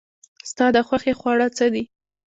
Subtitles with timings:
[0.49, 1.83] ستا د خوښې خواړه څه دي؟